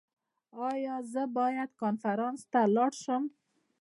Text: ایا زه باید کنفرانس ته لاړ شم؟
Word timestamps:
ایا 0.69 0.95
زه 1.13 1.23
باید 1.37 1.69
کنفرانس 1.81 2.41
ته 2.51 2.61
لاړ 2.75 2.91
شم؟ 3.03 3.23